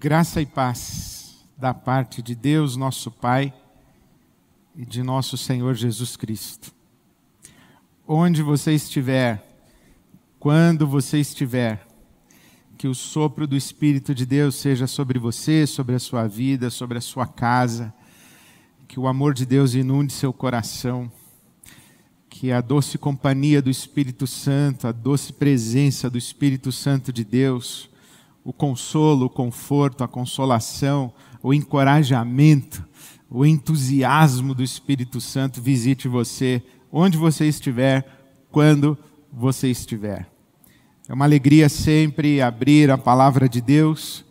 [0.00, 3.52] Graça e paz da parte de Deus, nosso Pai,
[4.76, 6.72] e de nosso Senhor Jesus Cristo.
[8.06, 9.44] Onde você estiver,
[10.38, 11.84] quando você estiver,
[12.76, 16.98] que o sopro do Espírito de Deus seja sobre você, sobre a sua vida, sobre
[16.98, 17.92] a sua casa,
[18.86, 21.10] que o amor de Deus inunde seu coração,
[22.30, 27.90] que a doce companhia do Espírito Santo, a doce presença do Espírito Santo de Deus,
[28.48, 31.12] o consolo, o conforto, a consolação,
[31.42, 32.82] o encorajamento,
[33.28, 38.08] o entusiasmo do Espírito Santo visite você, onde você estiver,
[38.50, 38.96] quando
[39.30, 40.26] você estiver.
[41.06, 44.24] É uma alegria sempre abrir a palavra de Deus,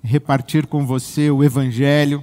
[0.00, 2.22] repartir com você o Evangelho,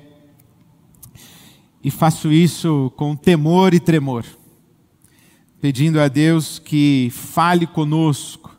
[1.84, 4.24] e faço isso com temor e tremor,
[5.60, 8.51] pedindo a Deus que fale conosco,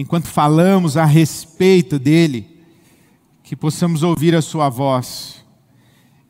[0.00, 2.62] enquanto falamos a respeito dele,
[3.42, 5.44] que possamos ouvir a sua voz.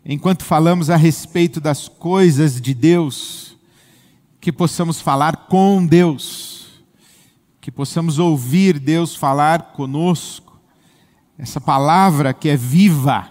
[0.02, 3.58] Enquanto falamos a respeito das coisas de Deus,
[4.40, 6.80] que possamos falar com Deus,
[7.60, 10.58] que possamos ouvir Deus falar conosco,
[11.36, 13.28] essa palavra que é viva,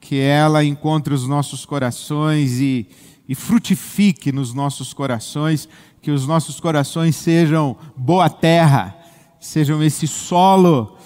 [0.00, 2.86] que ela encontre os nossos corações e,
[3.28, 5.68] e frutifique nos nossos corações,
[6.00, 8.99] que os nossos corações sejam boa terra
[9.40, 10.98] sejam esse solo,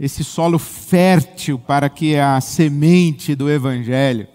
[0.00, 4.26] esse solo fértil para que a semente do Evangelho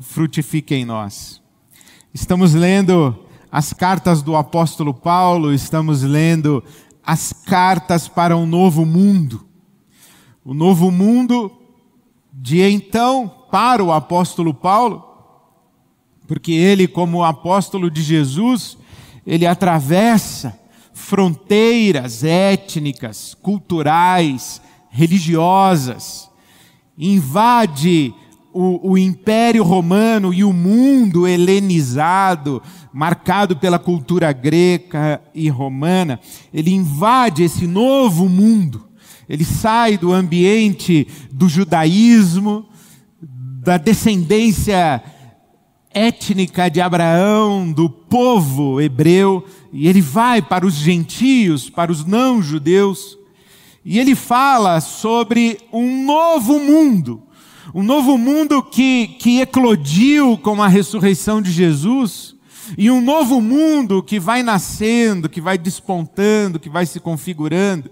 [0.00, 1.40] frutifique em nós.
[2.14, 3.16] Estamos lendo
[3.50, 6.64] as cartas do apóstolo Paulo, estamos lendo
[7.04, 9.46] as cartas para um novo mundo.
[10.42, 11.52] O novo mundo
[12.32, 15.04] de então para o apóstolo Paulo,
[16.26, 18.78] porque ele, como apóstolo de Jesus,
[19.26, 20.58] ele atravessa
[20.94, 26.30] fronteiras étnicas, culturais, religiosas,
[26.96, 28.14] invade
[28.52, 36.20] o, o, Império Romano e o mundo helenizado, marcado pela cultura grega e romana,
[36.52, 38.86] ele invade esse novo mundo.
[39.28, 42.66] Ele sai do ambiente do judaísmo,
[43.62, 45.02] da descendência
[45.94, 53.18] étnica de Abraão, do povo hebreu, e ele vai para os gentios, para os não-judeus,
[53.84, 57.22] e ele fala sobre um novo mundo,
[57.74, 62.34] um novo mundo que, que eclodiu com a ressurreição de Jesus,
[62.76, 67.90] e um novo mundo que vai nascendo, que vai despontando, que vai se configurando.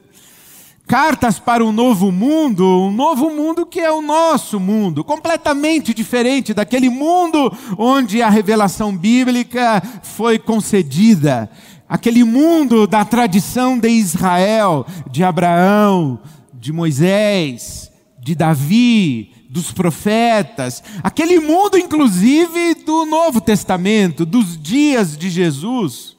[0.91, 6.53] Cartas para um novo mundo, um novo mundo que é o nosso mundo, completamente diferente
[6.53, 11.49] daquele mundo onde a revelação bíblica foi concedida
[11.89, 16.19] aquele mundo da tradição de Israel, de Abraão,
[16.53, 25.31] de Moisés, de Davi, dos profetas, aquele mundo inclusive do Novo Testamento, dos dias de
[25.31, 26.17] Jesus.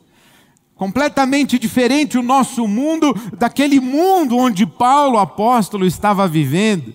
[0.82, 6.92] Completamente diferente o nosso mundo daquele mundo onde Paulo, apóstolo, estava vivendo.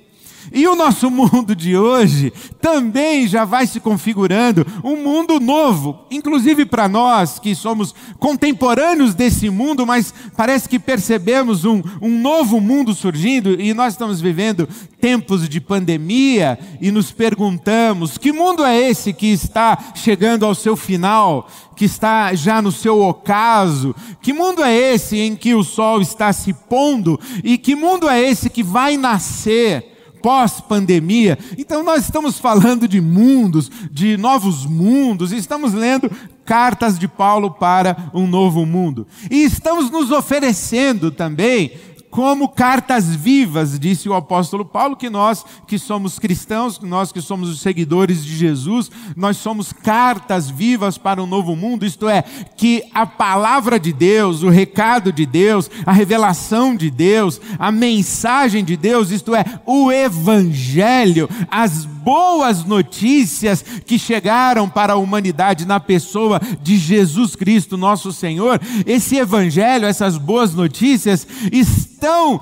[0.53, 6.65] E o nosso mundo de hoje também já vai se configurando um mundo novo, inclusive
[6.65, 12.95] para nós que somos contemporâneos desse mundo, mas parece que percebemos um, um novo mundo
[12.95, 14.69] surgindo e nós estamos vivendo
[15.01, 20.77] tempos de pandemia e nos perguntamos: que mundo é esse que está chegando ao seu
[20.77, 21.49] final?
[21.77, 23.95] que está já no seu ocaso?
[24.23, 27.21] Que mundo é esse em que o sol está se pondo?
[27.45, 29.96] E que mundo é esse que vai nascer?
[30.27, 31.39] Pós-pandemia.
[31.57, 36.11] Então, nós estamos falando de mundos, de novos mundos, estamos lendo
[36.45, 39.07] cartas de Paulo para um novo mundo.
[39.31, 41.71] E estamos nos oferecendo também
[42.17, 47.51] como cartas vivas, disse o apóstolo Paulo, que nós que somos cristãos, nós que somos
[47.51, 52.23] os seguidores de Jesus, nós somos cartas vivas para um novo mundo, isto é,
[52.57, 58.65] que a palavra de Deus, o recado de Deus, a revelação de Deus, a mensagem
[58.65, 65.81] de Deus, isto é, o evangelho, as boas notícias que chegaram para a humanidade na
[65.81, 72.41] pessoa de Jesus Cristo, nosso Senhor, esse evangelho, essas boas notícias estão estão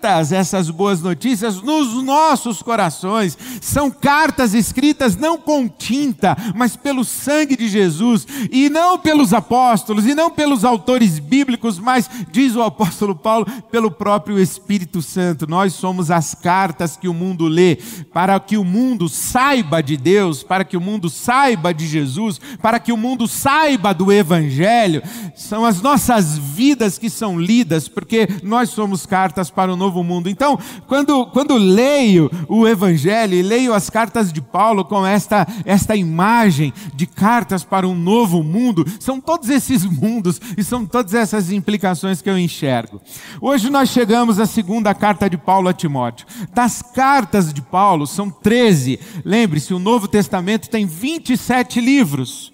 [0.00, 3.36] escritas essas boas notícias nos nossos corações.
[3.60, 10.06] São cartas escritas não com tinta, mas pelo sangue de Jesus, e não pelos apóstolos,
[10.06, 15.46] e não pelos autores bíblicos, mas, diz o apóstolo Paulo, pelo próprio Espírito Santo.
[15.46, 17.76] Nós somos as cartas que o mundo lê,
[18.12, 22.78] para que o mundo saiba de Deus, para que o mundo saiba de Jesus, para
[22.78, 25.02] que o mundo saiba do Evangelho.
[25.36, 30.04] São as nossas vidas que são lidas, porque nós somos cartas para o novo novo
[30.04, 30.30] mundo.
[30.30, 35.96] Então, quando, quando leio o Evangelho e leio as cartas de Paulo com esta, esta
[35.96, 41.50] imagem de cartas para um novo mundo, são todos esses mundos e são todas essas
[41.50, 43.00] implicações que eu enxergo.
[43.40, 46.26] Hoje nós chegamos à segunda carta de Paulo a Timóteo.
[46.54, 49.00] Das cartas de Paulo, são 13.
[49.24, 52.52] Lembre-se, o Novo Testamento tem 27 livros.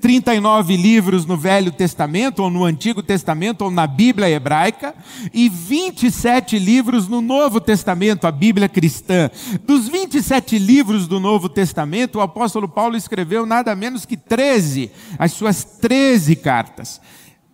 [0.00, 4.94] 39 livros no Velho Testamento, ou no Antigo Testamento, ou na Bíblia hebraica,
[5.32, 9.30] e 27 livros no Novo Testamento, a Bíblia cristã.
[9.64, 15.32] Dos 27 livros do Novo Testamento, o apóstolo Paulo escreveu nada menos que 13, as
[15.32, 17.00] suas 13 cartas.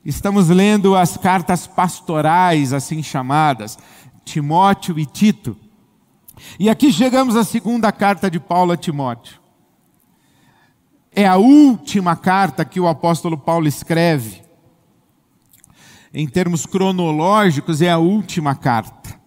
[0.05, 3.79] Estamos lendo as cartas pastorais, assim chamadas,
[4.25, 5.57] Timóteo e Tito.
[6.59, 9.42] E aqui chegamos à segunda carta de Paulo a Timóteo
[11.15, 14.43] é a última carta que o apóstolo Paulo escreve.
[16.13, 19.21] Em termos cronológicos, é a última carta.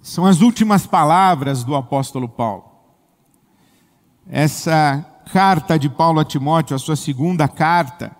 [0.00, 2.64] São as últimas palavras do apóstolo Paulo.
[4.28, 8.14] Essa carta de Paulo a Timóteo, a sua segunda carta,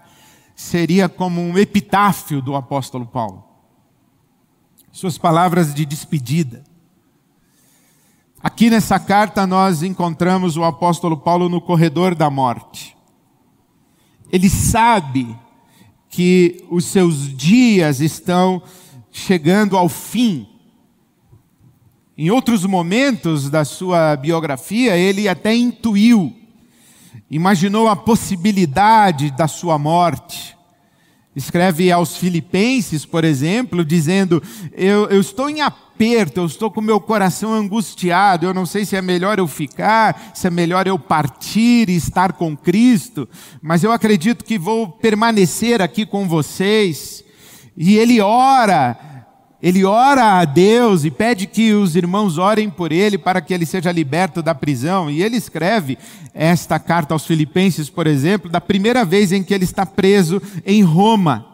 [0.54, 3.44] seria como um epitáfio do apóstolo Paulo.
[4.90, 6.64] Suas palavras de despedida.
[8.42, 12.96] Aqui nessa carta nós encontramos o apóstolo Paulo no corredor da morte.
[14.32, 15.38] Ele sabe
[16.10, 18.60] que os seus dias estão
[19.12, 20.48] chegando ao fim.
[22.18, 26.34] Em outros momentos da sua biografia, ele até intuiu,
[27.30, 30.56] imaginou a possibilidade da sua morte.
[31.34, 34.42] Escreve aos Filipenses, por exemplo, dizendo:
[34.72, 35.60] Eu, eu estou em
[36.02, 40.32] aperto, eu estou com meu coração angustiado, eu não sei se é melhor eu ficar,
[40.34, 43.28] se é melhor eu partir e estar com Cristo,
[43.62, 47.22] mas eu acredito que vou permanecer aqui com vocês.
[47.76, 48.98] E ele ora,
[49.62, 53.64] ele ora a Deus e pede que os irmãos orem por ele para que ele
[53.64, 55.08] seja liberto da prisão.
[55.08, 55.96] E ele escreve
[56.34, 60.82] esta carta aos Filipenses, por exemplo, da primeira vez em que ele está preso em
[60.82, 61.51] Roma.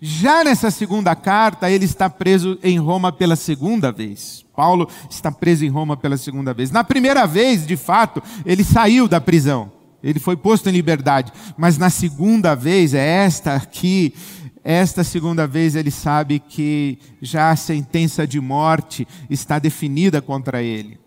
[0.00, 4.44] Já nessa segunda carta, ele está preso em Roma pela segunda vez.
[4.54, 6.70] Paulo está preso em Roma pela segunda vez.
[6.70, 9.72] Na primeira vez, de fato, ele saiu da prisão.
[10.02, 11.32] Ele foi posto em liberdade.
[11.56, 14.14] Mas na segunda vez, é esta aqui,
[14.62, 21.00] esta segunda vez ele sabe que já a sentença de morte está definida contra ele.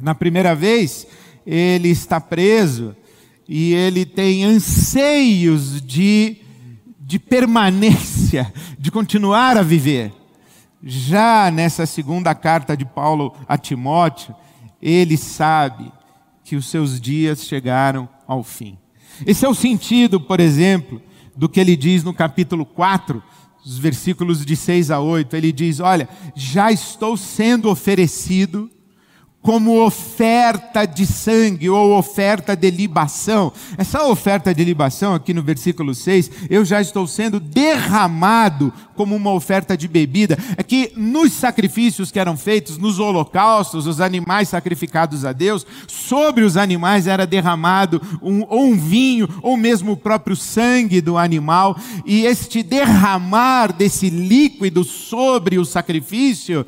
[0.00, 1.06] Na primeira vez,
[1.46, 2.96] ele está preso
[3.46, 6.43] e ele tem anseios de
[7.06, 10.12] de permanência, de continuar a viver.
[10.82, 14.34] Já nessa segunda carta de Paulo a Timóteo,
[14.80, 15.92] ele sabe
[16.42, 18.78] que os seus dias chegaram ao fim.
[19.26, 21.00] Esse é o sentido, por exemplo,
[21.36, 23.22] do que ele diz no capítulo 4,
[23.64, 25.36] os versículos de 6 a 8.
[25.36, 28.70] Ele diz: Olha, já estou sendo oferecido
[29.44, 33.52] como oferta de sangue ou oferta de libação.
[33.76, 39.32] Essa oferta de libação, aqui no versículo 6, eu já estou sendo derramado como uma
[39.32, 40.38] oferta de bebida.
[40.56, 46.42] É que nos sacrifícios que eram feitos, nos holocaustos, os animais sacrificados a Deus, sobre
[46.42, 51.76] os animais era derramado um, ou um vinho, ou mesmo o próprio sangue do animal.
[52.06, 56.64] E este derramar desse líquido sobre o sacrifício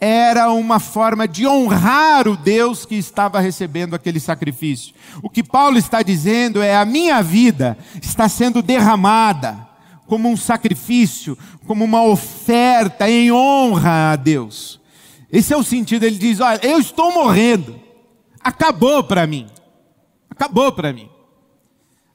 [0.00, 4.94] era uma forma de honrar o Deus que estava recebendo aquele sacrifício.
[5.22, 9.66] O que Paulo está dizendo é: a minha vida está sendo derramada
[10.06, 11.36] como um sacrifício,
[11.66, 14.80] como uma oferta em honra a Deus.
[15.30, 16.04] Esse é o sentido.
[16.04, 17.78] Ele diz: olha, eu estou morrendo,
[18.40, 19.46] acabou para mim,
[20.30, 21.08] acabou para mim.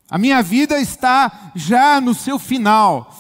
[0.10, 3.14] A minha vida está já no seu final.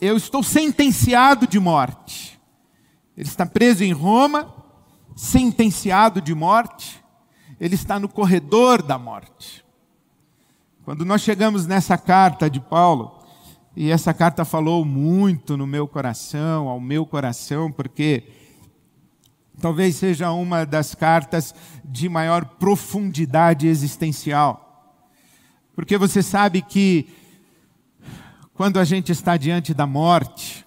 [0.00, 2.40] Eu estou sentenciado de morte.
[3.16, 4.59] Ele está preso em Roma,
[5.20, 7.04] sentenciado de morte,
[7.60, 9.62] ele está no corredor da morte.
[10.82, 13.22] Quando nós chegamos nessa carta de Paulo,
[13.76, 18.28] e essa carta falou muito no meu coração, ao meu coração, porque
[19.60, 24.96] talvez seja uma das cartas de maior profundidade existencial.
[25.76, 27.10] Porque você sabe que
[28.54, 30.66] quando a gente está diante da morte,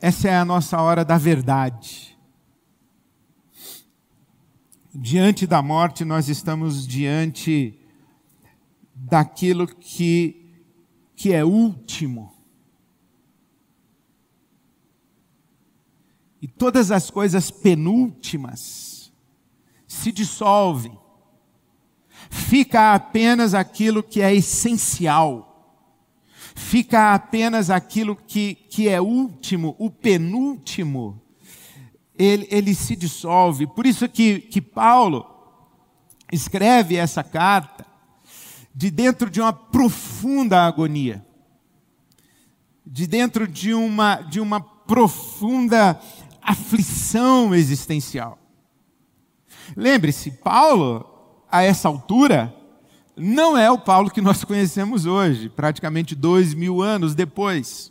[0.00, 2.16] essa é a nossa hora da verdade.
[4.94, 7.78] Diante da morte, nós estamos diante
[8.94, 10.54] daquilo que,
[11.14, 12.34] que é último.
[16.40, 19.12] E todas as coisas penúltimas
[19.86, 20.98] se dissolvem.
[22.30, 25.55] Fica apenas aquilo que é essencial
[26.56, 31.22] fica apenas aquilo que, que é último, o penúltimo,
[32.18, 33.66] ele, ele se dissolve.
[33.66, 35.26] Por isso que, que Paulo
[36.32, 37.86] escreve essa carta
[38.74, 41.24] de dentro de uma profunda agonia,
[42.84, 46.00] de dentro de uma, de uma profunda
[46.42, 48.38] aflição existencial.
[49.76, 51.04] Lembre-se, Paulo,
[51.50, 52.54] a essa altura,
[53.16, 57.90] não é o Paulo que nós conhecemos hoje, praticamente dois mil anos depois.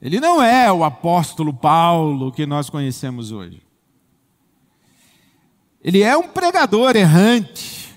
[0.00, 3.62] Ele não é o apóstolo Paulo que nós conhecemos hoje.
[5.84, 7.94] Ele é um pregador errante.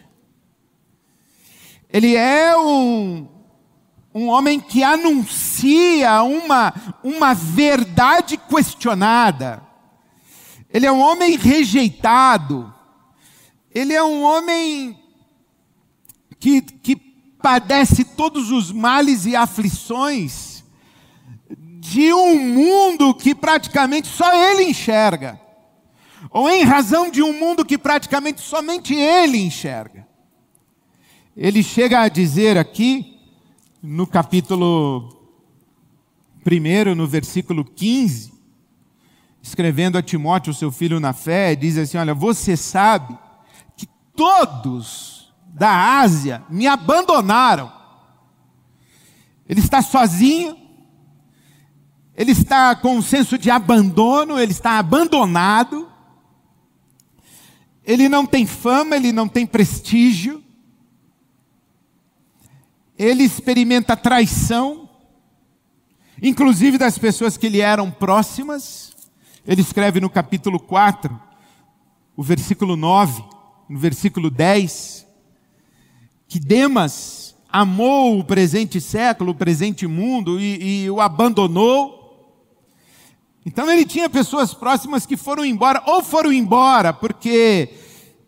[1.89, 3.27] Ele é um,
[4.13, 9.63] um homem que anuncia uma, uma verdade questionada.
[10.69, 12.74] Ele é um homem rejeitado.
[13.74, 15.04] Ele é um homem
[16.46, 16.96] que, que
[17.42, 20.64] padece todos os males e aflições
[21.80, 25.42] de um mundo que praticamente só ele enxerga,
[26.30, 30.08] ou em razão de um mundo que praticamente somente ele enxerga.
[31.36, 33.20] Ele chega a dizer aqui,
[33.82, 35.32] no capítulo
[36.46, 38.32] 1, no versículo 15,
[39.42, 43.18] escrevendo a Timóteo, seu filho na fé, diz assim: Olha, você sabe
[43.75, 45.14] que todos
[45.55, 47.71] da Ásia me abandonaram.
[49.47, 50.57] Ele está sozinho,
[52.13, 55.89] ele está com um senso de abandono, ele está abandonado,
[57.85, 60.43] ele não tem fama, ele não tem prestígio,
[62.97, 64.89] ele experimenta traição,
[66.21, 68.93] inclusive das pessoas que lhe eram próximas.
[69.47, 71.17] Ele escreve no capítulo 4,
[72.17, 73.24] o versículo 9,
[73.69, 75.04] no versículo 10,
[76.27, 82.03] que Demas amou o presente século, o presente mundo e, e o abandonou.
[83.46, 87.70] Então ele tinha pessoas próximas que foram embora, ou foram embora porque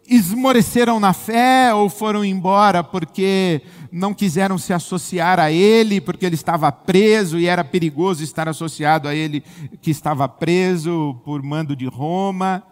[0.08, 3.62] esmoreceram na fé, ou foram embora porque
[3.92, 9.08] não quiseram se associar a ele, porque ele estava preso e era perigoso estar associado
[9.08, 9.44] a ele
[9.82, 12.64] que estava preso por mando de Roma.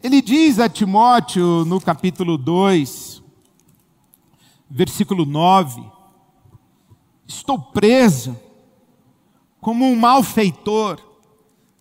[0.00, 3.20] Ele diz a Timóteo no capítulo 2,
[4.70, 5.82] versículo 9:
[7.26, 8.38] Estou preso
[9.60, 11.00] como um malfeitor,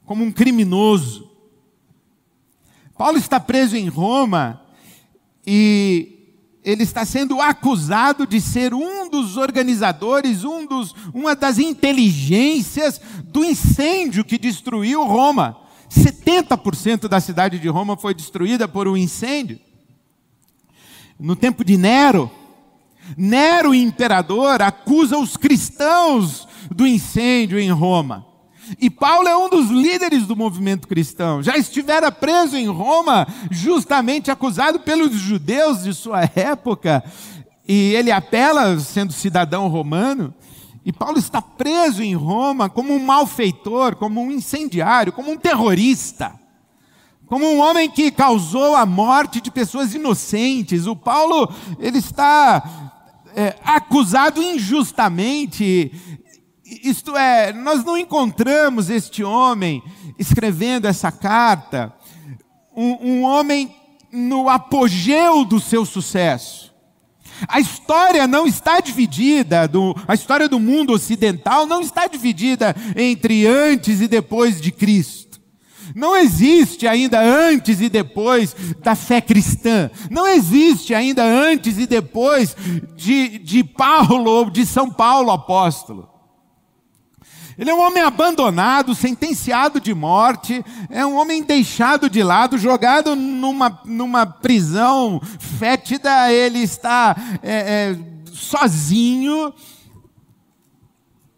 [0.04, 1.30] como um criminoso.
[2.98, 4.64] Paulo está preso em Roma
[5.46, 6.34] e
[6.64, 13.46] ele está sendo acusado de ser um dos organizadores, um dos, uma das inteligências do
[13.46, 15.67] incêndio que destruiu Roma.
[15.90, 19.60] 70% da cidade de Roma foi destruída por um incêndio.
[21.20, 22.32] No tempo de Nero,
[23.16, 28.26] Nero, imperador, acusa os cristãos do incêndio em Roma.
[28.82, 31.42] E Paulo é um dos líderes do movimento cristão.
[31.42, 37.04] Já estivera preso em Roma, justamente acusado pelos judeus de sua época.
[37.66, 40.34] E ele apela, sendo cidadão romano,
[40.88, 46.34] e Paulo está preso em Roma como um malfeitor, como um incendiário, como um terrorista,
[47.26, 50.88] como um homem que causou a morte de pessoas inocentes.
[50.88, 52.94] O Paulo, ele está
[53.36, 55.92] é, acusado injustamente.
[56.64, 59.84] Isto é, nós não encontramos este homem
[60.18, 61.94] escrevendo essa carta,
[62.74, 63.76] um, um homem
[64.10, 66.67] no apogeu do seu sucesso.
[67.48, 73.46] A história não está dividida, do, a história do mundo ocidental não está dividida entre
[73.46, 75.28] antes e depois de Cristo.
[75.96, 79.90] Não existe ainda antes e depois da fé cristã.
[80.10, 82.56] Não existe ainda antes e depois
[82.96, 86.17] de, de Paulo ou de São Paulo apóstolo.
[87.58, 93.16] Ele é um homem abandonado, sentenciado de morte, é um homem deixado de lado, jogado
[93.16, 97.56] numa, numa prisão fétida, ele está é,
[97.92, 98.00] é,
[98.32, 99.52] sozinho.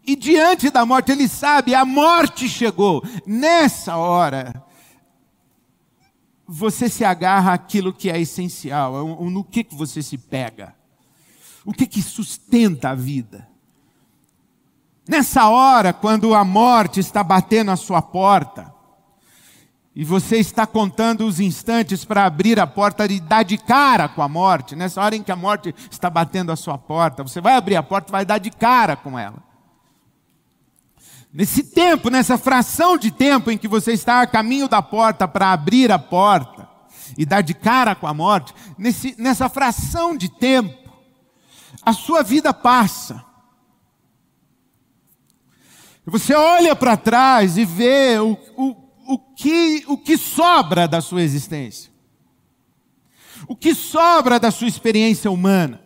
[0.06, 3.02] E diante da morte, ele sabe, a morte chegou.
[3.26, 4.62] Nessa hora,
[6.46, 10.74] você se agarra àquilo que é essencial, é no que, que você se pega,
[11.64, 13.49] o que, que sustenta a vida.
[15.10, 18.72] Nessa hora, quando a morte está batendo a sua porta,
[19.92, 24.22] e você está contando os instantes para abrir a porta e dar de cara com
[24.22, 27.56] a morte, nessa hora em que a morte está batendo a sua porta, você vai
[27.56, 29.42] abrir a porta e vai dar de cara com ela.
[31.32, 35.50] Nesse tempo, nessa fração de tempo em que você está a caminho da porta para
[35.50, 36.68] abrir a porta
[37.18, 40.88] e dar de cara com a morte, nesse, nessa fração de tempo,
[41.82, 43.28] a sua vida passa.
[46.06, 48.76] Você olha para trás e vê o, o,
[49.14, 51.90] o, que, o que sobra da sua existência.
[53.46, 55.82] O que sobra da sua experiência humana.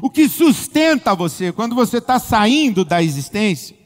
[0.00, 3.76] O que sustenta você quando você está saindo da existência,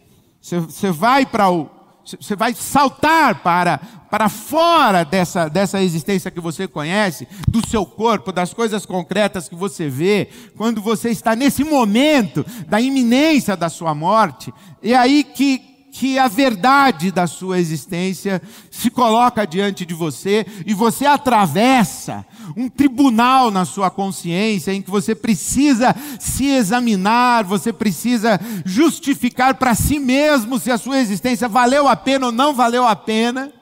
[0.41, 1.69] você, você vai para o,
[2.05, 3.79] você vai saltar para,
[4.11, 9.55] para fora dessa, dessa existência que você conhece, do seu corpo, das coisas concretas que
[9.55, 14.53] você vê, quando você está nesse momento da iminência da sua morte,
[14.83, 15.59] é aí que,
[15.93, 18.41] que a verdade da sua existência
[18.71, 22.25] se coloca diante de você e você atravessa
[22.57, 29.75] um tribunal na sua consciência em que você precisa se examinar, você precisa justificar para
[29.75, 33.53] si mesmo se a sua existência valeu a pena ou não valeu a pena.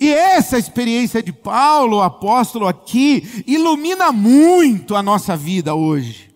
[0.00, 6.31] E essa experiência de Paulo, o apóstolo aqui, ilumina muito a nossa vida hoje.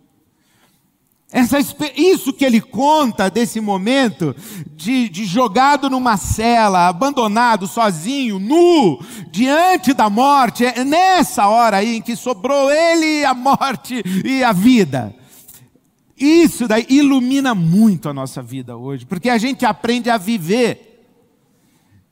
[1.32, 1.58] Essa,
[1.96, 4.34] isso que ele conta desse momento
[4.76, 9.00] de, de, jogado numa cela, abandonado, sozinho, nu,
[9.32, 14.52] diante da morte, é nessa hora aí em que sobrou ele, a morte e a
[14.52, 15.14] vida.
[16.16, 21.04] Isso daí ilumina muito a nossa vida hoje, porque a gente aprende a viver.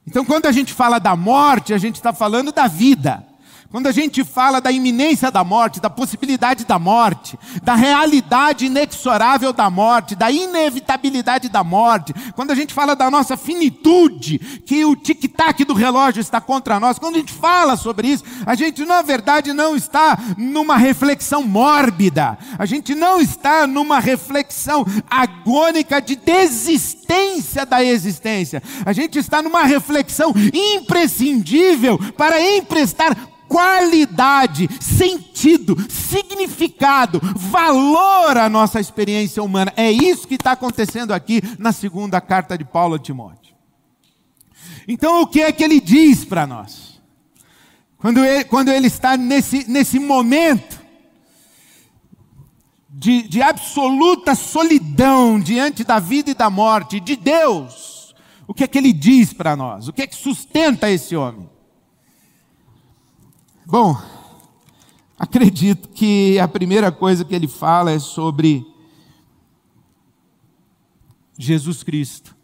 [0.06, 3.24] Então, quando a gente fala da morte, a gente está falando da vida.
[3.70, 9.52] Quando a gente fala da iminência da morte, da possibilidade da morte, da realidade inexorável
[9.52, 14.94] da morte, da inevitabilidade da morte, quando a gente fala da nossa finitude, que o
[14.94, 19.02] tic-tac do relógio está contra nós, quando a gente fala sobre isso, a gente na
[19.02, 27.66] verdade não está numa reflexão mórbida, a gente não está numa reflexão agônica de desistência
[27.66, 38.48] da existência, a gente está numa reflexão imprescindível para emprestar qualidade, sentido, significado, valor à
[38.48, 39.72] nossa experiência humana.
[39.76, 43.54] É isso que está acontecendo aqui na segunda carta de Paulo a Timóteo.
[44.86, 47.00] Então, o que é que ele diz para nós?
[47.96, 50.82] Quando ele, quando ele está nesse, nesse momento
[52.90, 58.14] de, de absoluta solidão diante da vida e da morte de Deus,
[58.46, 59.88] o que é que ele diz para nós?
[59.88, 61.48] O que é que sustenta esse homem?
[63.66, 63.96] Bom,
[65.18, 68.66] acredito que a primeira coisa que ele fala é sobre
[71.38, 72.36] Jesus Cristo.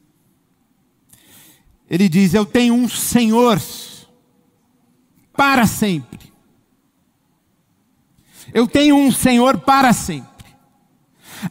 [1.88, 3.61] Ele diz: Eu tenho um Senhor
[5.35, 6.33] para sempre.
[8.52, 10.30] Eu tenho um Senhor para sempre.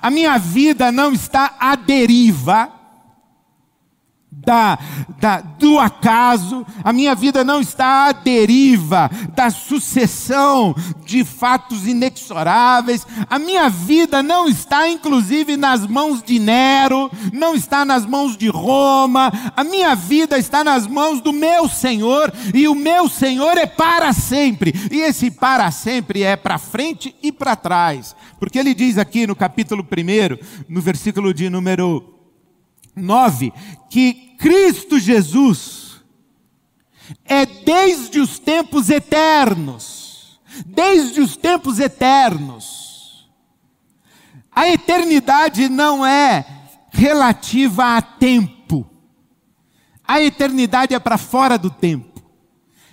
[0.01, 2.78] A minha vida não está à deriva
[4.31, 4.77] da,
[5.19, 13.05] da, do acaso, a minha vida não está à deriva da sucessão de fatos inexoráveis,
[13.29, 18.47] a minha vida não está, inclusive, nas mãos de Nero, não está nas mãos de
[18.47, 23.65] Roma, a minha vida está nas mãos do meu Senhor, e o meu Senhor é
[23.65, 28.97] para sempre, e esse para sempre é para frente e para trás, porque ele diz
[28.97, 32.18] aqui no capítulo 1, no versículo de número
[32.99, 33.51] 9,
[33.89, 36.03] que Cristo Jesus
[37.25, 43.29] é desde os tempos eternos, desde os tempos eternos.
[44.51, 46.45] A eternidade não é
[46.91, 48.85] relativa a tempo.
[50.03, 52.21] A eternidade é para fora do tempo.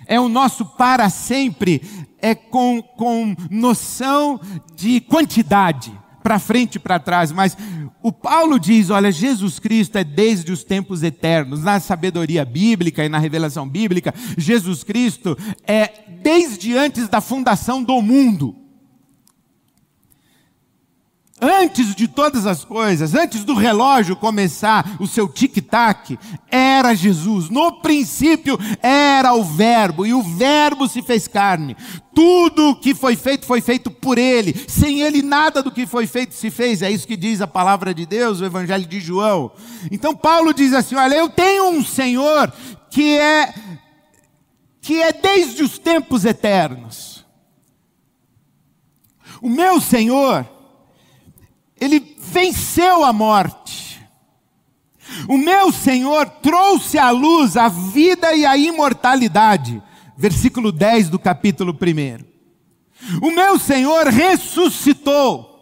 [0.05, 1.81] É o nosso para sempre,
[2.19, 4.39] é com, com noção
[4.75, 7.57] de quantidade para frente e para trás, mas
[8.03, 13.07] o Paulo diz: olha, Jesus Cristo é desde os tempos eternos, na sabedoria bíblica e
[13.07, 15.89] na revelação bíblica, Jesus Cristo é
[16.21, 18.66] desde antes da fundação do mundo.
[21.39, 26.17] Antes de todas as coisas, antes do relógio começar o seu tic-tac,
[26.49, 27.47] era Jesus.
[27.47, 31.77] No princípio era o Verbo, e o Verbo se fez carne.
[32.11, 34.55] Tudo o que foi feito foi feito por Ele.
[34.67, 36.81] Sem Ele, nada do que foi feito se fez.
[36.81, 39.51] É isso que diz a palavra de Deus, o Evangelho de João.
[39.91, 42.51] Então, Paulo diz assim: Olha, eu tenho um Senhor
[42.89, 43.53] que é,
[44.81, 47.23] que é desde os tempos eternos.
[49.39, 50.56] O meu Senhor
[51.79, 54.01] ele venceu a morte.
[55.27, 59.81] O meu Senhor trouxe à luz a vida e a imortalidade.
[60.17, 62.25] Versículo 10 do capítulo 1.
[63.21, 65.55] O meu Senhor ressuscitou.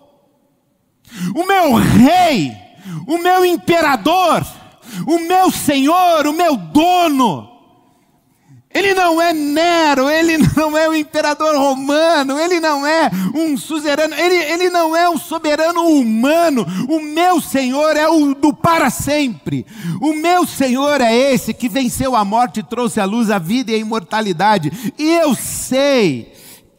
[1.35, 2.51] O meu rei,
[3.07, 4.45] o meu imperador,
[5.07, 7.54] o meu Senhor, o meu dono,
[8.75, 14.13] Ele não é Nero, ele não é o imperador romano, ele não é um suzerano,
[14.13, 16.67] ele, ele não é um soberano humano.
[16.89, 19.65] O meu Senhor é o do para sempre.
[20.01, 23.75] O meu Senhor é esse que venceu a morte trouxe à luz a vida e
[23.75, 24.93] a imortalidade.
[24.99, 26.34] E eu sei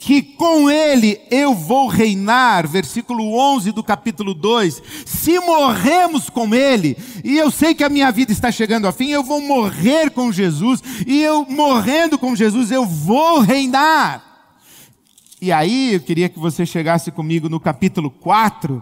[0.07, 4.81] que com ele eu vou reinar, versículo 11 do capítulo 2.
[5.05, 9.09] Se morremos com ele, e eu sei que a minha vida está chegando ao fim,
[9.09, 14.23] eu vou morrer com Jesus, e eu morrendo com Jesus, eu vou reinar.
[15.42, 18.81] E aí eu queria que você chegasse comigo no capítulo 4,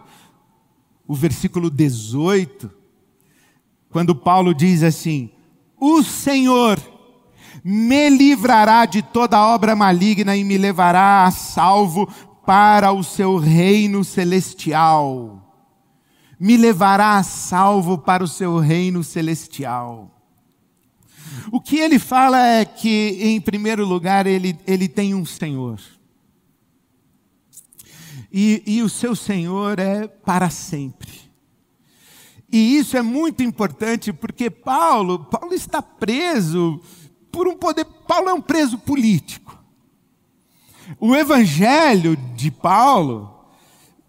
[1.09, 2.71] o versículo 18,
[3.89, 5.31] quando Paulo diz assim:
[5.81, 6.79] O Senhor
[7.65, 12.07] me livrará de toda obra maligna e me levará a salvo
[12.45, 15.41] para o seu reino celestial.
[16.39, 20.11] Me levará a salvo para o seu reino celestial.
[21.51, 25.81] O que ele fala é que, em primeiro lugar, ele, ele tem um Senhor.
[28.31, 31.13] E, e o seu Senhor é para sempre.
[32.53, 36.81] E isso é muito importante porque Paulo, Paulo está preso
[37.35, 37.85] por um poder.
[38.07, 39.59] Paulo é um preso político.
[41.01, 43.35] O evangelho de Paulo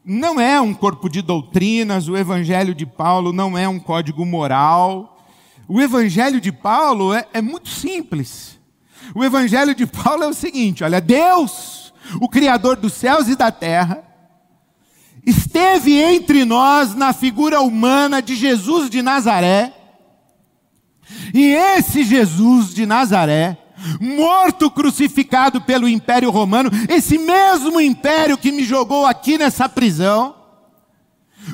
[0.06, 5.18] não é um corpo de doutrinas, o evangelho de Paulo não é um código moral.
[5.68, 8.60] O evangelho de Paulo é, é muito simples.
[9.16, 13.52] O evangelho de Paulo é o seguinte: olha, Deus, o Criador dos céus e da
[13.52, 14.04] terra,
[15.26, 19.85] esteve entre nós na figura humana de Jesus de Nazaré
[21.34, 23.58] e esse Jesus de Nazaré,
[24.00, 30.36] morto crucificado pelo Império Romano, esse mesmo império que me jogou aqui nessa prisão,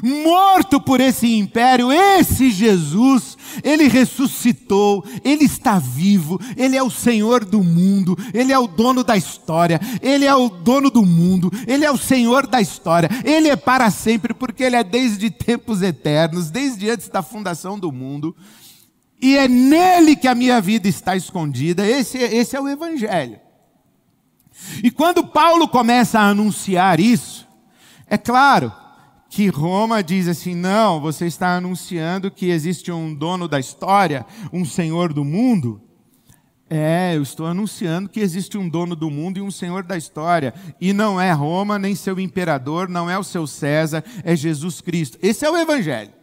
[0.02, 7.44] morto por esse império, esse Jesus, ele ressuscitou, ele está vivo, ele é o Senhor
[7.44, 11.84] do mundo, ele é o dono da história, ele é o dono do mundo, ele
[11.84, 16.50] é o Senhor da história, ele é para sempre, porque ele é desde tempos eternos,
[16.50, 18.36] desde antes da fundação do mundo
[19.22, 21.86] e é nele que a minha vida está escondida.
[21.86, 23.40] Esse, esse é o Evangelho.
[24.84, 27.48] E quando Paulo começa a anunciar isso,
[28.08, 28.74] é claro
[29.30, 34.66] que Roma diz assim: não, você está anunciando que existe um dono da história, um
[34.66, 35.82] senhor do mundo.
[36.74, 40.54] É, eu estou anunciando que existe um dono do mundo e um senhor da história.
[40.80, 45.18] E não é Roma, nem seu imperador, não é o seu César, é Jesus Cristo.
[45.22, 46.21] Esse é o Evangelho.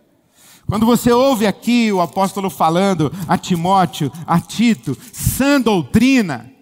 [0.69, 6.53] Quando você ouve aqui o apóstolo falando a Timóteo, a Tito, sã doutrina,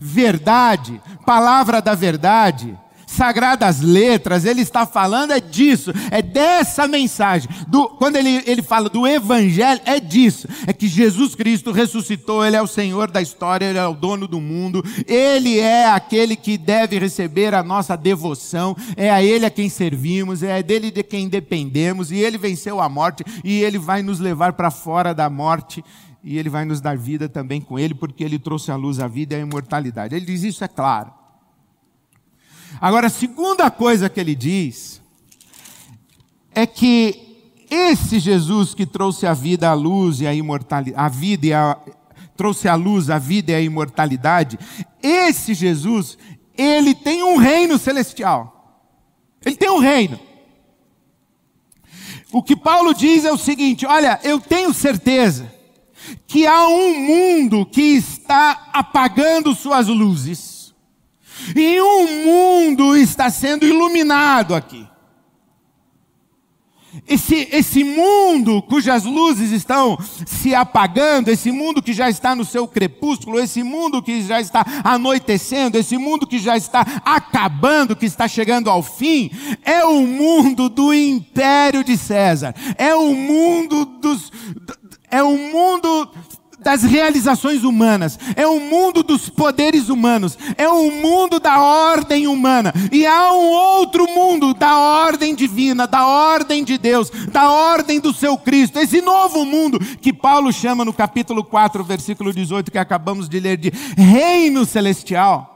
[0.00, 2.76] verdade, palavra da verdade,
[3.20, 7.50] sagradas letras, ele está falando é disso, é dessa mensagem.
[7.68, 10.48] Do, quando ele, ele fala do evangelho, é disso.
[10.66, 14.26] É que Jesus Cristo ressuscitou, ele é o Senhor da história, ele é o dono
[14.26, 19.50] do mundo, ele é aquele que deve receber a nossa devoção, é a ele a
[19.50, 24.02] quem servimos, é dele de quem dependemos, e ele venceu a morte, e ele vai
[24.02, 25.84] nos levar para fora da morte
[26.22, 29.08] e ele vai nos dar vida também com ele, porque ele trouxe à luz a
[29.08, 30.14] vida e a imortalidade.
[30.14, 31.19] Ele diz isso, é claro.
[32.80, 35.02] Agora, a segunda coisa que ele diz
[36.54, 37.30] é que
[37.70, 41.76] esse Jesus que trouxe a vida, a luz e a imortalidade, a vida e a
[42.36, 44.58] trouxe a luz, a vida e a imortalidade,
[45.02, 46.16] esse Jesus,
[46.56, 48.82] ele tem um reino celestial.
[49.44, 50.18] Ele tem um reino.
[52.32, 55.52] O que Paulo diz é o seguinte: olha, eu tenho certeza
[56.26, 60.49] que há um mundo que está apagando suas luzes
[61.54, 64.90] e um mundo está sendo iluminado aqui.
[67.06, 72.66] Esse, esse mundo cujas luzes estão se apagando, esse mundo que já está no seu
[72.66, 78.26] crepúsculo, esse mundo que já está anoitecendo, esse mundo que já está acabando, que está
[78.26, 79.30] chegando ao fim,
[79.64, 84.32] é o mundo do império de César, é o mundo dos.
[85.12, 86.08] É o mundo
[86.62, 92.72] das realizações humanas, é o mundo dos poderes humanos, é o mundo da ordem humana.
[92.92, 98.12] E há um outro mundo da ordem divina, da ordem de Deus, da ordem do
[98.12, 98.78] seu Cristo.
[98.78, 103.56] Esse novo mundo que Paulo chama no capítulo 4, versículo 18, que acabamos de ler,
[103.56, 105.50] de reino celestial.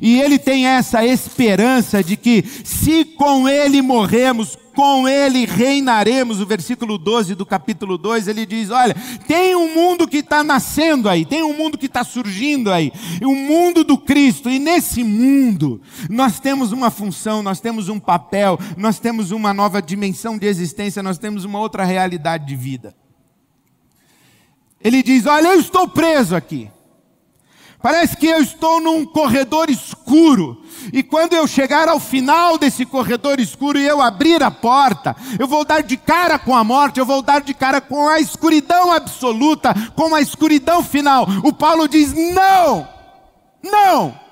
[0.00, 6.40] E ele tem essa esperança de que, se com ele morremos, com ele reinaremos.
[6.40, 8.94] O versículo 12 do capítulo 2 ele diz: Olha,
[9.26, 13.34] tem um mundo que está nascendo aí, tem um mundo que está surgindo aí, o
[13.34, 18.98] mundo do Cristo, e nesse mundo nós temos uma função, nós temos um papel, nós
[18.98, 22.94] temos uma nova dimensão de existência, nós temos uma outra realidade de vida.
[24.82, 26.68] Ele diz: Olha, eu estou preso aqui.
[27.82, 30.62] Parece que eu estou num corredor escuro.
[30.92, 35.46] E quando eu chegar ao final desse corredor escuro e eu abrir a porta, eu
[35.46, 38.92] vou dar de cara com a morte, eu vou dar de cara com a escuridão
[38.92, 41.26] absoluta, com a escuridão final.
[41.44, 42.88] O Paulo diz: não,
[43.62, 44.22] não.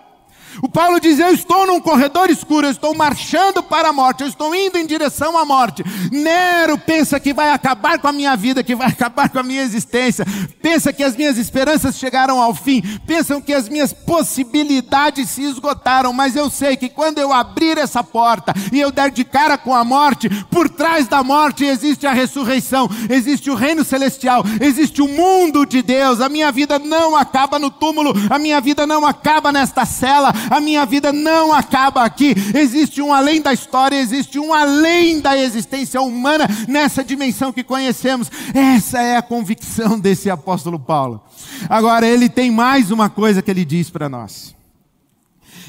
[0.63, 4.29] O Paulo diz: Eu estou num corredor escuro, eu estou marchando para a morte, eu
[4.29, 5.85] estou indo em direção à morte.
[6.11, 9.63] Nero pensa que vai acabar com a minha vida, que vai acabar com a minha
[9.63, 10.25] existência,
[10.61, 16.13] pensa que as minhas esperanças chegaram ao fim, pensam que as minhas possibilidades se esgotaram,
[16.13, 19.75] mas eu sei que quando eu abrir essa porta e eu der de cara com
[19.75, 25.09] a morte, por trás da morte existe a ressurreição, existe o reino celestial, existe o
[25.09, 26.21] mundo de Deus.
[26.21, 30.61] A minha vida não acaba no túmulo, a minha vida não acaba nesta cela, a
[30.61, 32.35] minha vida não acaba aqui.
[32.55, 38.31] Existe um além da história, existe um além da existência humana nessa dimensão que conhecemos.
[38.55, 41.23] Essa é a convicção desse apóstolo Paulo.
[41.69, 44.55] Agora, ele tem mais uma coisa que ele diz para nós.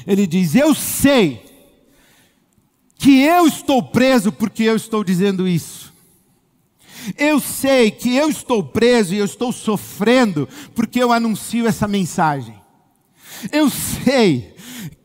[0.06, 1.42] Ele diz: Eu sei
[2.96, 5.92] que eu estou preso porque eu estou dizendo isso.
[7.18, 12.54] Eu sei que eu estou preso e eu estou sofrendo porque eu anuncio essa mensagem.
[13.50, 14.51] Eu sei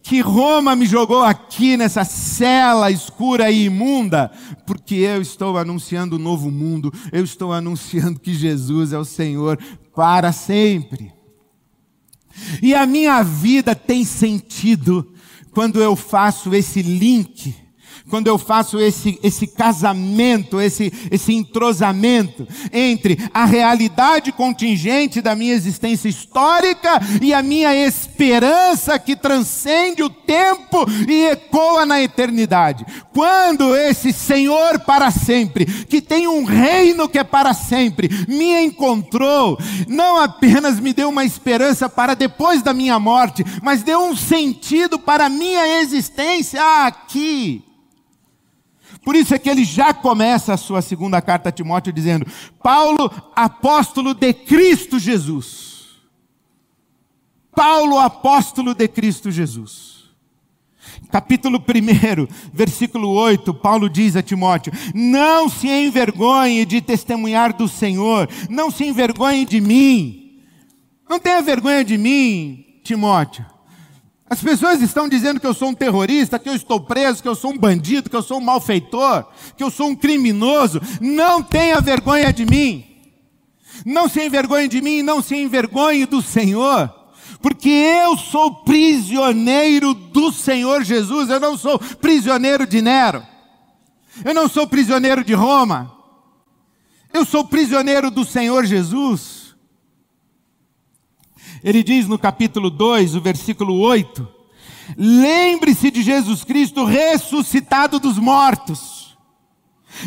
[0.08, 4.32] que Roma me jogou aqui nessa cela escura e imunda,
[4.66, 9.04] porque eu estou anunciando o um novo mundo, eu estou anunciando que Jesus é o
[9.04, 9.60] Senhor
[9.94, 11.12] para sempre.
[12.62, 15.14] E a minha vida tem sentido
[15.52, 17.54] quando eu faço esse link
[18.10, 25.54] quando eu faço esse, esse casamento, esse, esse entrosamento entre a realidade contingente da minha
[25.54, 32.86] existência histórica e a minha esperança que transcende o tempo e ecoa na eternidade.
[33.14, 39.58] Quando esse Senhor para sempre, que tem um reino que é para sempre, me encontrou,
[39.88, 44.98] não apenas me deu uma esperança para depois da minha morte, mas deu um sentido
[44.98, 47.67] para a minha existência aqui.
[49.08, 52.28] Por isso é que ele já começa a sua segunda carta a Timóteo dizendo:
[52.62, 55.96] Paulo, apóstolo de Cristo Jesus.
[57.56, 60.12] Paulo, apóstolo de Cristo Jesus.
[61.10, 68.28] Capítulo 1, versículo 8, Paulo diz a Timóteo: Não se envergonhe de testemunhar do Senhor,
[68.50, 70.42] não se envergonhe de mim.
[71.10, 73.46] Não tenha vergonha de mim, Timóteo.
[74.30, 77.36] As pessoas estão dizendo que eu sou um terrorista, que eu estou preso, que eu
[77.36, 80.82] sou um bandido, que eu sou um malfeitor, que eu sou um criminoso.
[81.00, 82.86] Não tenha vergonha de mim.
[83.86, 86.94] Não se envergonhe de mim, não se envergonhe do Senhor.
[87.42, 93.26] Porque eu sou prisioneiro do Senhor Jesus, eu não sou prisioneiro de Nero.
[94.26, 95.94] Eu não sou prisioneiro de Roma.
[97.14, 99.37] Eu sou prisioneiro do Senhor Jesus.
[101.68, 104.26] Ele diz no capítulo 2, o versículo 8:
[104.96, 109.18] Lembre-se de Jesus Cristo ressuscitado dos mortos,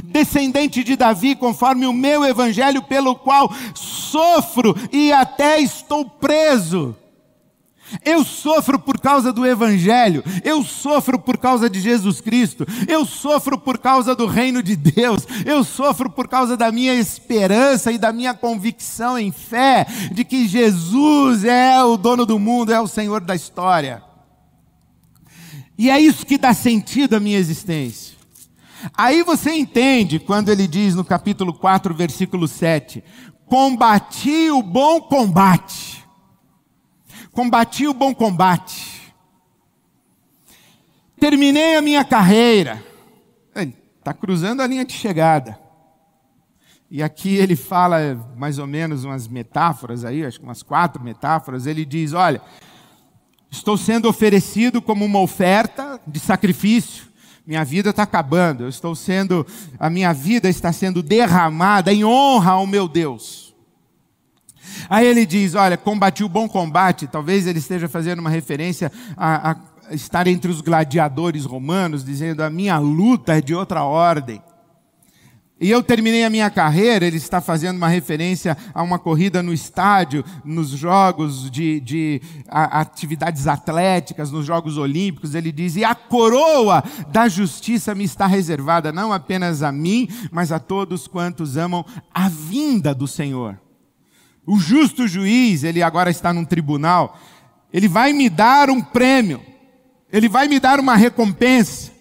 [0.02, 6.96] descendente de Davi, conforme o meu evangelho, pelo qual sofro e até estou preso.
[8.04, 13.58] Eu sofro por causa do Evangelho, eu sofro por causa de Jesus Cristo, eu sofro
[13.58, 18.12] por causa do reino de Deus, eu sofro por causa da minha esperança e da
[18.12, 23.20] minha convicção em fé de que Jesus é o dono do mundo, é o Senhor
[23.20, 24.02] da história.
[25.76, 28.14] E é isso que dá sentido à minha existência.
[28.94, 33.02] Aí você entende quando ele diz no capítulo 4, versículo 7:
[33.46, 35.99] Combati o bom combate
[37.32, 39.12] combati o bom combate,
[41.18, 42.84] terminei a minha carreira.
[44.00, 45.58] Está cruzando a linha de chegada.
[46.90, 47.98] E aqui ele fala
[48.36, 51.66] mais ou menos umas metáforas aí, acho que umas quatro metáforas.
[51.66, 52.40] Ele diz: Olha,
[53.50, 57.04] estou sendo oferecido como uma oferta de sacrifício.
[57.46, 58.64] Minha vida está acabando.
[58.64, 59.46] Eu estou sendo,
[59.78, 63.49] a minha vida está sendo derramada em honra ao meu Deus.
[64.88, 67.06] Aí ele diz: Olha, combati o bom combate.
[67.06, 72.50] Talvez ele esteja fazendo uma referência a, a estar entre os gladiadores romanos, dizendo: A
[72.50, 74.42] minha luta é de outra ordem.
[75.60, 79.52] E eu terminei a minha carreira, ele está fazendo uma referência a uma corrida no
[79.52, 85.34] estádio, nos jogos de, de a, atividades atléticas, nos Jogos Olímpicos.
[85.34, 90.50] Ele diz: E a coroa da justiça me está reservada, não apenas a mim, mas
[90.50, 93.58] a todos quantos amam a vinda do Senhor.
[94.46, 97.18] O justo juiz, ele agora está num tribunal,
[97.72, 99.40] ele vai me dar um prêmio,
[100.12, 101.92] ele vai me dar uma recompensa.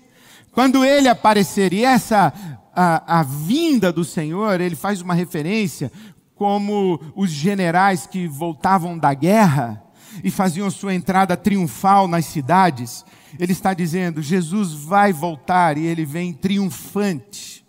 [0.52, 2.34] Quando ele aparecer, e essa,
[2.76, 5.92] a, a vinda do Senhor, ele faz uma referência
[6.36, 9.84] como os generais que voltavam da guerra,
[10.24, 13.06] e faziam sua entrada triunfal nas cidades,
[13.38, 17.66] ele está dizendo: Jesus vai voltar e ele vem triunfante.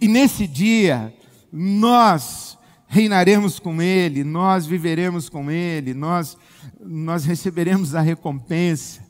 [0.00, 1.14] E nesse dia,
[1.52, 2.53] nós
[2.94, 6.38] reinaremos com ele, nós viveremos com ele, nós,
[6.80, 9.04] nós receberemos a recompensa.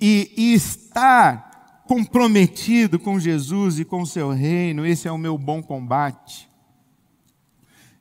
[0.00, 5.36] E, e estar comprometido com Jesus e com o seu reino, esse é o meu
[5.36, 6.48] bom combate.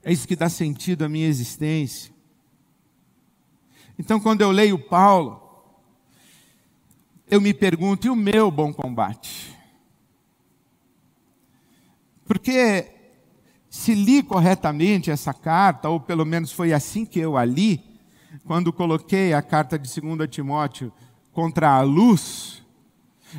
[0.02, 2.14] É isso que dá sentido à minha existência.
[4.00, 5.42] Então, quando eu leio Paulo,
[7.30, 9.54] eu me pergunto, e o meu bom combate?
[12.26, 12.93] Porque
[13.76, 17.84] se li corretamente essa carta, ou pelo menos foi assim que eu a li,
[18.46, 20.94] quando coloquei a carta de 2 Timóteo
[21.32, 22.62] contra a luz,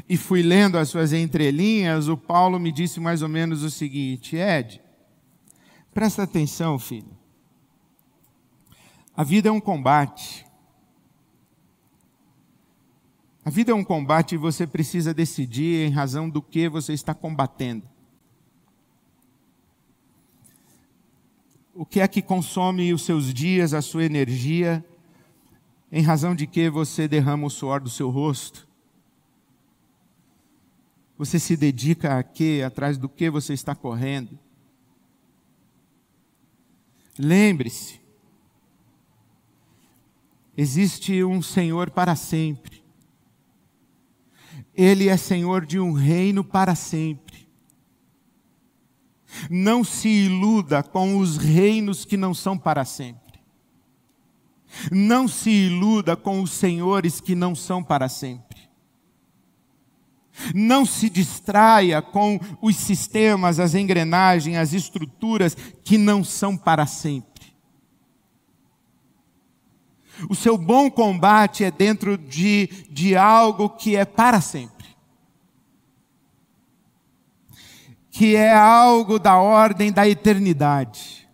[0.08, 4.34] e fui lendo as suas entrelinhas, o Paulo me disse mais ou menos o seguinte:
[4.34, 4.82] Ed,
[5.92, 7.16] Presta atenção, filho.
[9.16, 10.44] A vida é um combate.
[13.44, 17.14] A vida é um combate e você precisa decidir em razão do que você está
[17.14, 17.93] combatendo.
[21.74, 24.84] O que é que consome os seus dias, a sua energia,
[25.90, 28.68] em razão de que você derrama o suor do seu rosto?
[31.18, 32.62] Você se dedica a quê?
[32.64, 34.38] Atrás do que você está correndo?
[37.18, 38.00] Lembre-se,
[40.56, 42.84] existe um Senhor para sempre.
[44.74, 47.23] Ele é Senhor de um reino para sempre.
[49.50, 53.40] Não se iluda com os reinos que não são para sempre.
[54.90, 58.54] Não se iluda com os senhores que não são para sempre.
[60.54, 67.54] Não se distraia com os sistemas, as engrenagens, as estruturas que não são para sempre.
[70.28, 74.73] O seu bom combate é dentro de, de algo que é para sempre.
[78.16, 81.28] Que é algo da ordem da eternidade.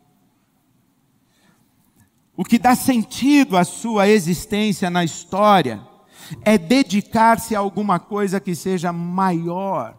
[2.34, 5.86] O que dá sentido à sua existência na história
[6.42, 9.94] é dedicar-se a alguma coisa que seja maior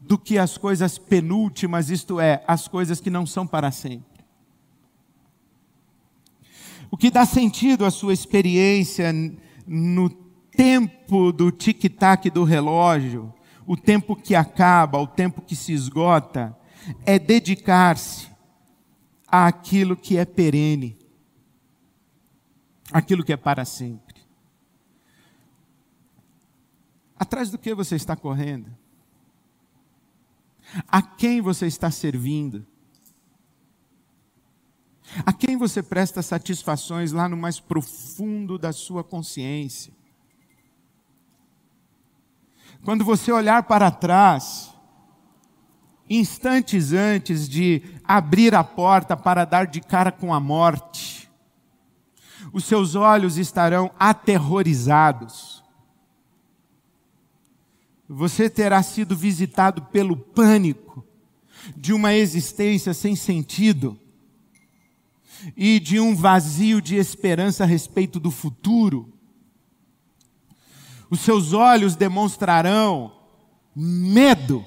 [0.00, 4.24] do que as coisas penúltimas, isto é, as coisas que não são para sempre.
[6.90, 9.12] O que dá sentido à sua experiência
[9.64, 13.32] no tempo do tic-tac do relógio,
[13.66, 16.56] o tempo que acaba, o tempo que se esgota,
[17.04, 18.30] é dedicar-se
[19.26, 20.96] àquilo que é perene,
[22.92, 24.16] aquilo que é para sempre.
[27.18, 28.70] Atrás do que você está correndo?
[30.86, 32.66] A quem você está servindo?
[35.24, 39.95] A quem você presta satisfações lá no mais profundo da sua consciência?
[42.84, 44.72] Quando você olhar para trás,
[46.08, 51.30] instantes antes de abrir a porta para dar de cara com a morte,
[52.52, 55.56] os seus olhos estarão aterrorizados
[58.08, 61.04] você terá sido visitado pelo pânico
[61.76, 63.98] de uma existência sem sentido
[65.56, 69.12] e de um vazio de esperança a respeito do futuro.
[71.10, 73.12] Os seus olhos demonstrarão
[73.74, 74.64] medo.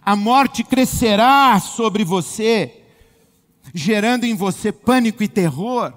[0.00, 2.84] A morte crescerá sobre você,
[3.74, 5.92] gerando em você pânico e terror.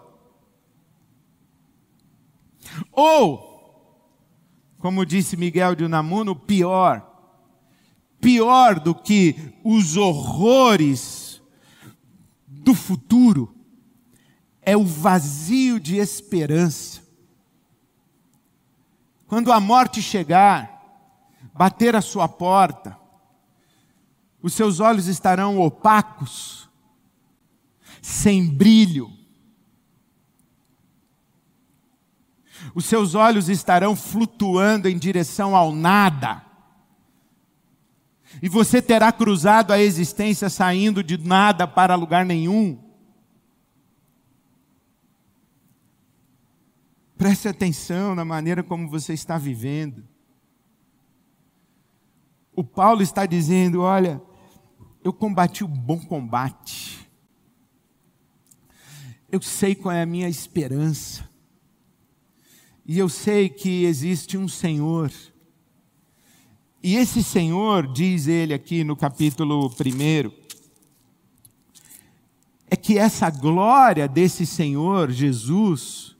[2.91, 3.45] Ou
[4.85, 7.11] como disse Miguel de Unamuno, pior.
[8.21, 11.41] Pior do que os horrores
[12.45, 13.55] do futuro
[14.61, 17.01] é o vazio de esperança.
[19.27, 20.81] Quando a morte chegar,
[21.53, 22.97] bater a sua porta,
[24.41, 26.69] os seus olhos estarão opacos,
[28.01, 29.11] sem brilho,
[32.73, 36.43] os seus olhos estarão flutuando em direção ao nada.
[38.41, 42.84] E você terá cruzado a existência saindo de nada para lugar nenhum.
[47.17, 50.03] Preste atenção na maneira como você está vivendo.
[52.53, 54.21] O Paulo está dizendo: olha,
[55.03, 57.07] eu combati o bom combate.
[59.31, 61.29] Eu sei qual é a minha esperança.
[62.85, 65.11] E eu sei que existe um Senhor.
[66.83, 70.31] E esse Senhor, diz ele aqui no capítulo 1,
[72.69, 76.14] é que essa glória desse Senhor Jesus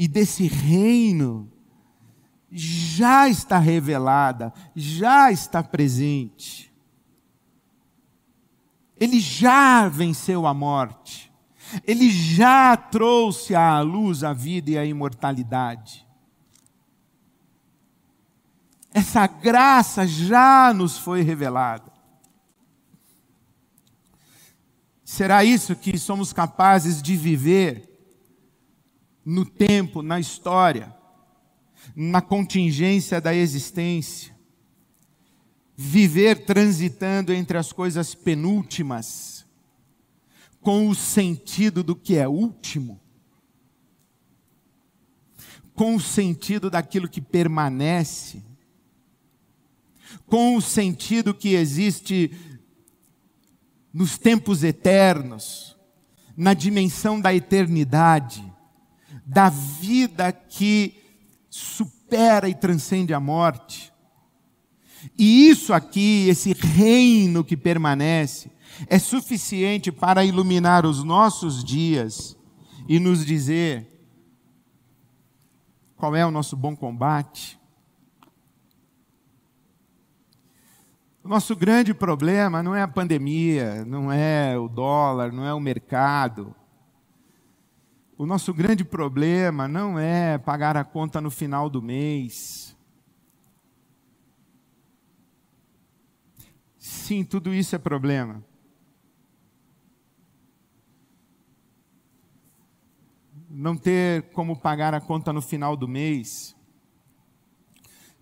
[0.00, 1.52] e desse reino
[2.50, 6.72] já está revelada, já está presente.
[8.98, 11.30] Ele já venceu a morte.
[11.86, 16.08] Ele já trouxe à luz a vida e a imortalidade.
[18.94, 21.92] Essa graça já nos foi revelada.
[25.04, 27.89] Será isso que somos capazes de viver
[29.24, 30.94] no tempo, na história,
[31.94, 34.34] na contingência da existência?
[35.76, 39.46] Viver transitando entre as coisas penúltimas,
[40.60, 43.00] com o sentido do que é último,
[45.74, 48.42] com o sentido daquilo que permanece,
[50.26, 52.30] com o sentido que existe
[53.92, 55.76] nos tempos eternos,
[56.36, 58.49] na dimensão da eternidade,
[59.30, 60.92] da vida que
[61.48, 63.92] supera e transcende a morte.
[65.16, 68.50] E isso aqui, esse reino que permanece,
[68.88, 72.36] é suficiente para iluminar os nossos dias
[72.88, 73.86] e nos dizer
[75.96, 77.60] qual é o nosso bom combate,
[81.22, 85.60] O nosso grande problema não é a pandemia, não é o dólar, não é o
[85.60, 86.56] mercado.
[88.20, 92.76] O nosso grande problema não é pagar a conta no final do mês.
[96.76, 98.44] Sim, tudo isso é problema.
[103.48, 106.54] Não ter como pagar a conta no final do mês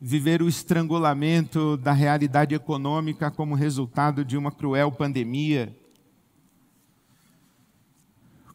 [0.00, 5.76] viver o estrangulamento da realidade econômica como resultado de uma cruel pandemia.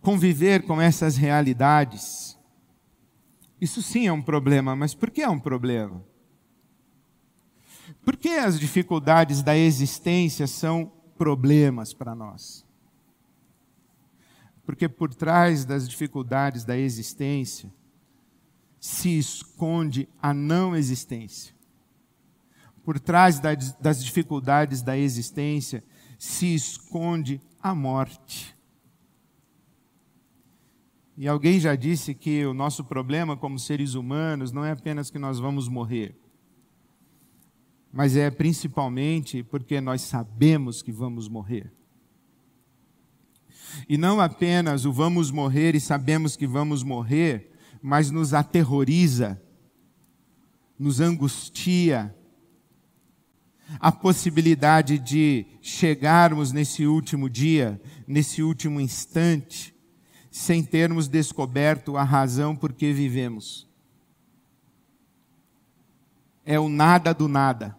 [0.04, 2.38] Conviver com essas realidades.
[3.60, 6.04] Isso sim é um problema, mas por que é um problema?
[8.04, 12.66] Por que as dificuldades da existência são problemas para nós?
[14.66, 17.74] Porque por trás das dificuldades da existência,
[18.80, 21.56] se esconde a não existência.
[22.84, 25.82] Por trás das dificuldades da existência
[26.20, 28.54] se esconde a morte.
[31.16, 35.20] E alguém já disse que o nosso problema como seres humanos não é apenas que
[35.20, 36.16] nós vamos morrer,
[37.92, 41.72] mas é principalmente porque nós sabemos que vamos morrer.
[43.88, 47.52] E não apenas o vamos morrer e sabemos que vamos morrer,
[47.82, 49.40] mas nos aterroriza,
[50.78, 52.16] nos angustia.
[53.80, 59.73] A possibilidade de chegarmos nesse último dia, nesse último instante,
[60.34, 63.70] sem termos descoberto a razão por que vivemos.
[66.44, 67.78] É o nada do nada.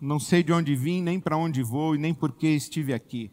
[0.00, 3.28] Não sei de onde vim, nem para onde vou e nem por que estive aqui.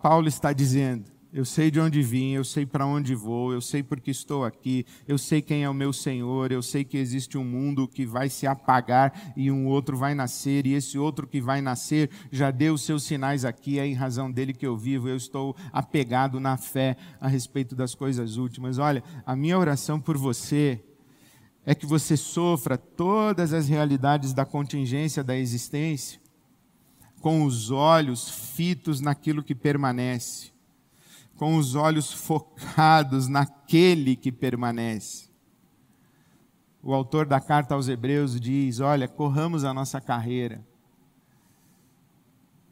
[0.00, 3.82] Paulo está dizendo: eu sei de onde vim, eu sei para onde vou, eu sei
[3.82, 7.42] porque estou aqui, eu sei quem é o meu Senhor, eu sei que existe um
[7.42, 11.60] mundo que vai se apagar e um outro vai nascer, e esse outro que vai
[11.60, 15.16] nascer já deu os seus sinais aqui, é em razão dele que eu vivo, eu
[15.16, 18.78] estou apegado na fé a respeito das coisas últimas.
[18.78, 20.80] Olha, a minha oração por você
[21.66, 26.20] é que você sofra todas as realidades da contingência da existência
[27.20, 30.53] com os olhos fitos naquilo que permanece
[31.44, 35.28] com os olhos focados naquele que permanece.
[36.82, 40.66] O autor da carta aos Hebreus diz: Olha, corramos a nossa carreira,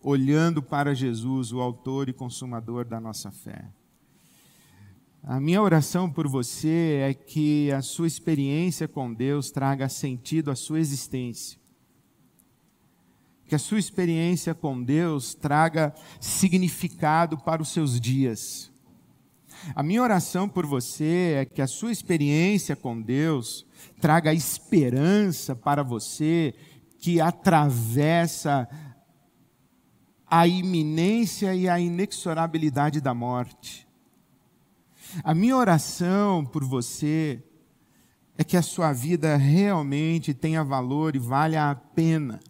[0.00, 3.62] olhando para Jesus, o autor e consumador da nossa fé.
[5.22, 10.56] A minha oração por você é que a sua experiência com Deus traga sentido à
[10.56, 11.61] sua existência
[13.46, 18.70] que a sua experiência com Deus traga significado para os seus dias.
[19.74, 23.66] A minha oração por você é que a sua experiência com Deus
[24.00, 26.54] traga esperança para você
[26.98, 28.68] que atravessa
[30.26, 33.86] a iminência e a inexorabilidade da morte.
[35.22, 37.42] A minha oração por você
[38.38, 42.40] é que a sua vida realmente tenha valor e valha a pena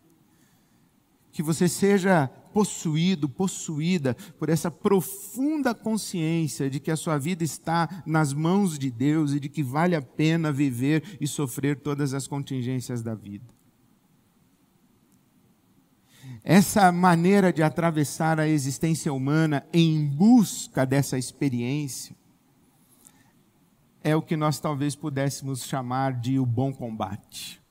[1.32, 8.02] que você seja possuído, possuída por essa profunda consciência de que a sua vida está
[8.06, 12.28] nas mãos de Deus e de que vale a pena viver e sofrer todas as
[12.28, 13.46] contingências da vida.
[16.44, 22.16] essa maneira de atravessar a existência humana em busca dessa experiência,
[24.02, 27.61] é o que nós talvez pudéssemos chamar de o bom combate.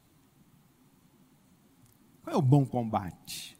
[2.31, 3.57] É o bom combate?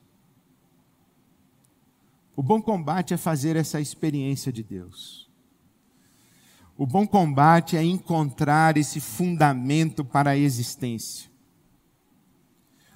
[2.33, 5.29] O bom combate é fazer essa experiência de Deus.
[6.77, 11.29] O bom combate é encontrar esse fundamento para a existência.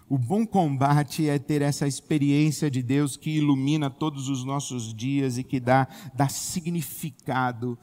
[0.07, 5.37] O bom combate é ter essa experiência de Deus que ilumina todos os nossos dias
[5.37, 7.77] e que dá, dá significado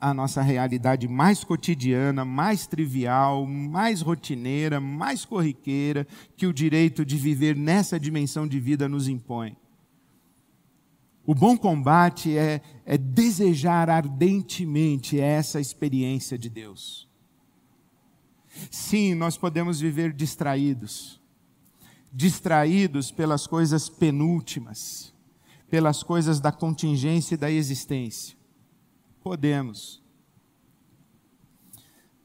[0.00, 7.16] à nossa realidade mais cotidiana, mais trivial, mais rotineira, mais corriqueira que o direito de
[7.16, 9.56] viver nessa dimensão de vida nos impõe.
[11.26, 17.06] O bom combate é, é desejar ardentemente essa experiência de Deus.
[18.70, 21.18] Sim, nós podemos viver distraídos
[22.12, 25.12] distraídos pelas coisas penúltimas,
[25.70, 28.37] pelas coisas da contingência e da existência.
[29.28, 30.02] Podemos.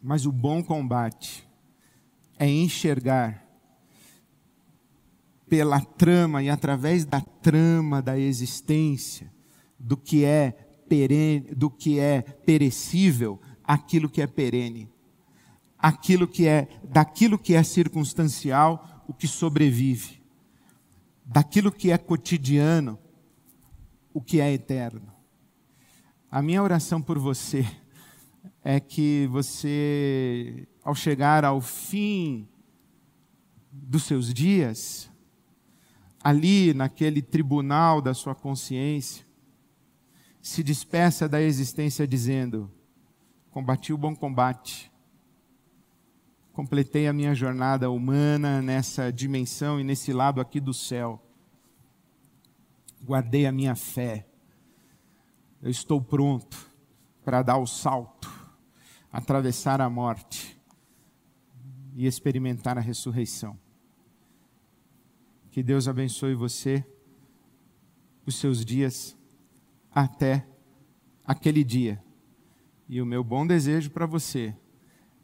[0.01, 1.45] Mas o bom combate
[2.39, 3.45] é enxergar
[5.49, 9.30] pela trama e através da trama da existência
[9.78, 10.51] do que é
[10.88, 14.89] perene, do que é perecível, aquilo que é perene.
[15.78, 20.24] Aquilo que é daquilo que é circunstancial, o que sobrevive,
[21.26, 22.97] daquilo que é cotidiano,
[24.14, 25.12] o que é eterno.
[26.36, 27.64] A minha oração por você
[28.64, 32.50] é que você, ao chegar ao fim
[33.72, 35.12] dos seus dias,
[36.24, 39.24] ali naquele tribunal da sua consciência,
[40.42, 42.68] se despeça da existência dizendo:
[43.52, 44.92] combati o bom combate,
[46.52, 51.24] completei a minha jornada humana nessa dimensão e nesse lado aqui do céu.
[53.06, 54.33] Guardei a minha fé.
[55.64, 56.57] Eu estou pronto
[57.24, 58.30] para dar o salto,
[59.09, 60.59] atravessar a morte
[61.95, 63.57] e experimentar a ressurreição.
[65.49, 66.86] Que Deus abençoe você,
[68.26, 69.16] os seus dias,
[69.89, 70.45] até
[71.24, 72.03] aquele dia.
[72.89, 74.53] E o meu bom desejo para você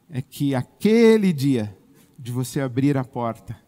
[0.09, 1.77] é que aquele dia
[2.17, 3.59] de você abrir a porta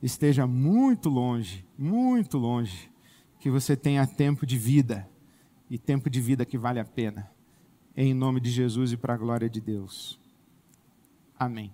[0.00, 2.88] esteja muito longe, muito longe,
[3.40, 5.09] que você tenha tempo de vida
[5.70, 7.30] e tempo de vida que vale a pena.
[7.96, 10.18] Em nome de Jesus e para a glória de Deus.
[11.38, 11.72] Amém.